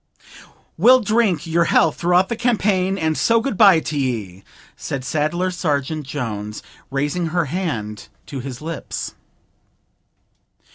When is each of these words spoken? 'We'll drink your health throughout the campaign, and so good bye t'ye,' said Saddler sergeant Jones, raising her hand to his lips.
'We'll 0.79 1.01
drink 1.01 1.45
your 1.45 1.65
health 1.65 1.97
throughout 1.97 2.27
the 2.27 2.35
campaign, 2.35 2.97
and 2.97 3.15
so 3.15 3.39
good 3.39 3.55
bye 3.55 3.79
t'ye,' 3.81 4.43
said 4.75 5.05
Saddler 5.05 5.51
sergeant 5.51 6.07
Jones, 6.07 6.63
raising 6.89 7.27
her 7.27 7.45
hand 7.45 8.07
to 8.25 8.39
his 8.39 8.61
lips. 8.63 9.13